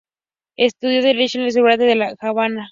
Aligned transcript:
Estudió 0.57 1.03
derecho 1.03 1.37
en 1.37 1.41
la 1.45 1.51
Universidad 1.51 1.77
de 1.85 1.95
La 1.95 2.15
Habana. 2.21 2.69